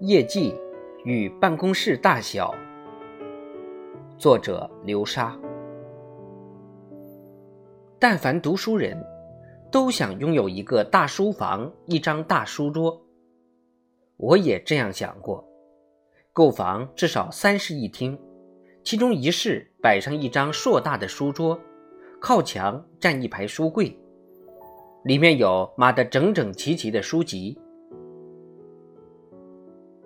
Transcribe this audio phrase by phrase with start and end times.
[0.00, 0.54] 业绩
[1.04, 2.54] 与办公室大小，
[4.18, 5.34] 作者刘莎。
[7.98, 9.02] 但凡读书人，
[9.72, 13.02] 都想拥有一个大书房，一张大书桌。
[14.18, 15.42] 我也这样想过，
[16.30, 18.18] 购房至少三室一厅，
[18.84, 21.58] 其中一室摆上一张硕大的书桌，
[22.20, 23.98] 靠墙站一排书柜，
[25.04, 27.58] 里面有码得整整齐齐的书籍。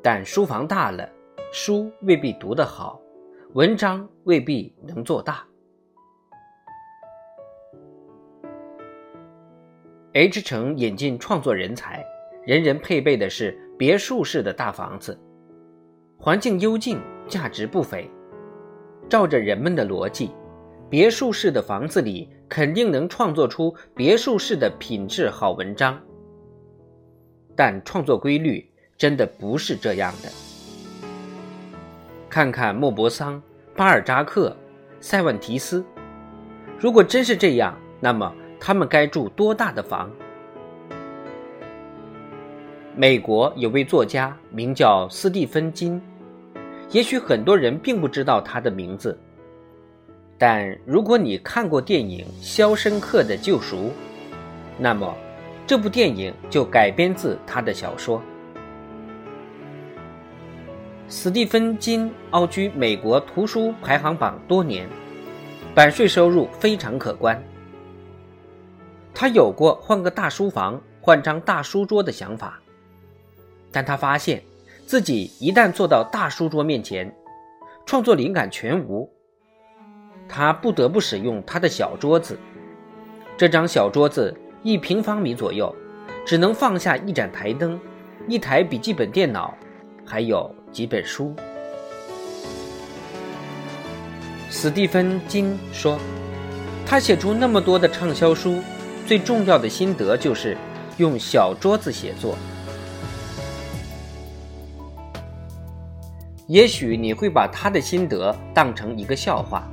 [0.03, 1.07] 但书房大了，
[1.53, 2.99] 书未必读得好，
[3.53, 5.47] 文章未必能做大。
[10.15, 12.03] H 城引进创作人才，
[12.47, 15.21] 人人配备的是别墅式的大房子，
[16.19, 16.99] 环境幽静，
[17.29, 18.11] 价值不菲。
[19.07, 20.31] 照着人们的逻辑，
[20.89, 26.01] 别墅式的房子里肯定能创作出别墅式的品质好文章。
[27.55, 28.70] 但创作规律。
[29.01, 30.29] 真的不是这样的。
[32.29, 33.43] 看看莫泊桑、
[33.75, 34.55] 巴尔扎克、
[35.01, 35.83] 塞万提斯，
[36.79, 40.11] 如果真是这样，那么他们该住多大的房？
[42.95, 45.99] 美国有位作家名叫斯蒂芬金，
[46.91, 49.19] 也许很多人并不知道他的名字，
[50.37, 53.77] 但如果你看过电影《肖申克的救赎》，
[54.77, 55.17] 那么
[55.67, 58.23] 这部电影就改编自他的小说。
[61.11, 64.89] 斯蒂芬金傲居美国图书排行榜多年，
[65.75, 67.43] 版税收入非常可观。
[69.13, 72.61] 他有过换个大书房、换张大书桌的想法，
[73.73, 74.41] 但他发现
[74.87, 77.13] 自己一旦坐到大书桌面前，
[77.85, 79.11] 创作灵感全无。
[80.29, 82.39] 他不得不使用他的小桌子，
[83.37, 85.75] 这张小桌子一平方米左右，
[86.25, 87.81] 只能放下一盏台灯、
[88.29, 89.53] 一台笔记本电脑，
[90.07, 90.49] 还有。
[90.73, 91.35] 几本书。
[94.49, 95.99] 史蒂芬金说
[96.85, 98.61] ：“他写出那么多的畅销书，
[99.07, 100.57] 最重要的心得就是
[100.97, 102.37] 用小桌子写作。
[106.49, 109.71] 也许你会把他的心得当成一个笑话，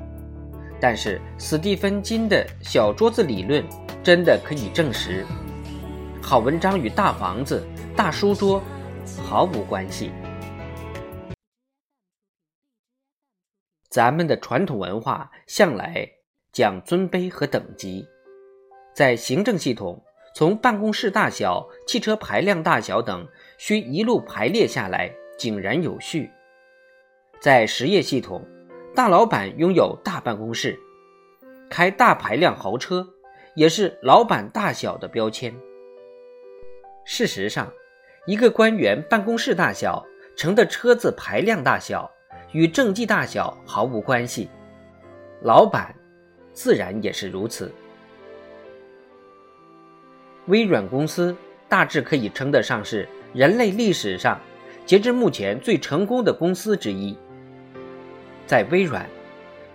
[0.80, 3.66] 但是史蒂芬金的小桌子理论
[4.04, 5.26] 真的可以证实，
[6.22, 8.62] 好文章与大房子、大书桌
[9.24, 10.12] 毫无关系。”
[13.98, 16.08] 咱们的传统文化向来
[16.52, 18.08] 讲尊卑和等级，
[18.94, 20.00] 在行政系统，
[20.36, 23.28] 从办公室大小、汽车排量大小等，
[23.58, 26.30] 需一路排列下来，井然有序；
[27.40, 28.46] 在实业系统，
[28.94, 30.80] 大老板拥有大办公室，
[31.68, 33.04] 开大排量豪车，
[33.56, 35.52] 也是老板大小的标签。
[37.04, 37.74] 事实上，
[38.28, 40.06] 一个官员办公室大小，
[40.38, 42.08] 乘的车子排量大小。
[42.52, 44.50] 与政绩大小毫无关系，
[45.42, 45.94] 老板
[46.54, 47.72] 自然也是如此。
[50.48, 51.36] 微软公司
[51.68, 54.40] 大致可以称得上是人类历史上
[54.86, 57.18] 截至目前最成功的公司之一。
[58.46, 59.06] 在微软，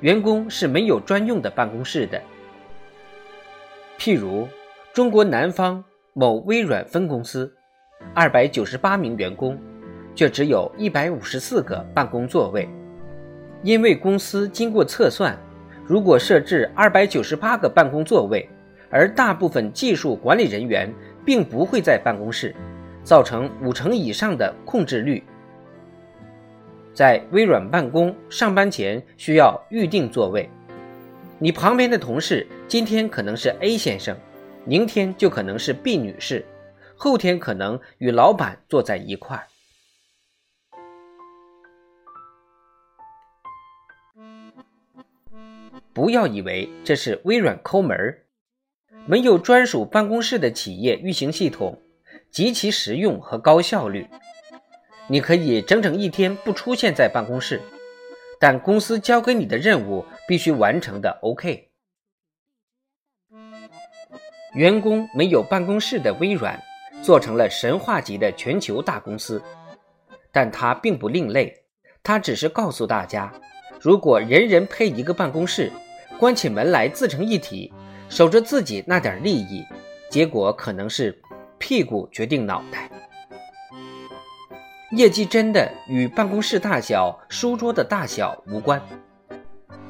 [0.01, 2.21] 员工是没有专用的办公室的。
[3.99, 4.49] 譬如
[4.95, 5.85] 中国南方
[6.15, 7.55] 某微软分公司，
[8.15, 9.61] 二百九十八名员工。
[10.15, 12.69] 却只有一百五十四个办公座位，
[13.63, 15.37] 因为公司经过测算，
[15.87, 18.49] 如果设置二百九十八个办公座位，
[18.91, 20.93] 而大部分技术管理人员
[21.25, 22.55] 并不会在办公室，
[23.03, 25.23] 造成五成以上的控制率。
[26.93, 30.49] 在微软办公，上班前需要预定座位，
[31.39, 34.15] 你旁边的同事今天可能是 A 先生，
[34.67, 36.45] 明天就可能是 B 女士，
[36.95, 39.45] 后天可能与老板坐在一块儿。
[45.93, 48.25] 不要以为这是微软抠门儿，
[49.07, 51.83] 没有专属办公室的企业运行系统
[52.31, 54.07] 极其实用和高效率。
[55.09, 57.61] 你可以整整一天不出现在办公室，
[58.41, 61.69] 但公司交给你的任务必须完成的 OK。
[64.55, 66.59] 员工没有办公室的微软
[67.03, 69.43] 做成了神话级的全球大公司，
[70.31, 71.65] 但它并不另类，
[72.03, 73.33] 它只是告诉大家。
[73.83, 75.69] 如果人人配一个办公室，
[76.17, 77.73] 关起门来自成一体，
[78.09, 79.67] 守着自己那点利益，
[80.09, 81.21] 结果可能是
[81.59, 82.89] 屁股决定脑袋。
[84.93, 88.81] 业绩真的与办公室大小、书桌的大小无关。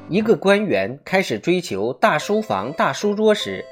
[0.09, 3.63] 一个官员开始追求大书房、大书桌时，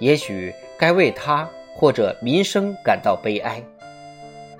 [0.00, 3.62] 也许该为他或者民生感到悲哀。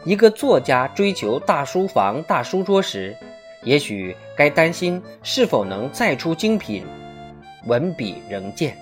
[0.05, 3.17] 一个作家追求大书房、大书桌时，
[3.65, 6.85] 也许该担心是否能再出精品。
[7.67, 8.77] 文笔仍见。